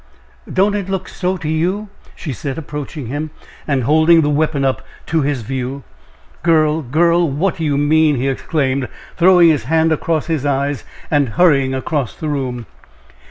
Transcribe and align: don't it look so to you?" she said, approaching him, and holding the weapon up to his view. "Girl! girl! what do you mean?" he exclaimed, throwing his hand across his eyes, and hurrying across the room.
don't 0.51 0.73
it 0.73 0.89
look 0.89 1.07
so 1.07 1.37
to 1.37 1.47
you?" 1.47 1.87
she 2.15 2.33
said, 2.33 2.57
approaching 2.57 3.05
him, 3.05 3.29
and 3.67 3.83
holding 3.83 4.21
the 4.21 4.31
weapon 4.31 4.65
up 4.65 4.81
to 5.05 5.21
his 5.21 5.43
view. 5.43 5.83
"Girl! 6.41 6.81
girl! 6.81 7.29
what 7.29 7.57
do 7.57 7.63
you 7.63 7.77
mean?" 7.77 8.15
he 8.15 8.27
exclaimed, 8.27 8.87
throwing 9.15 9.49
his 9.49 9.65
hand 9.65 9.91
across 9.91 10.25
his 10.25 10.43
eyes, 10.43 10.85
and 11.11 11.29
hurrying 11.37 11.75
across 11.75 12.15
the 12.15 12.29
room. 12.29 12.65